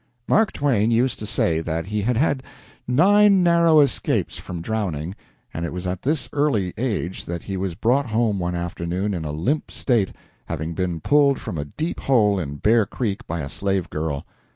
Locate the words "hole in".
11.99-12.55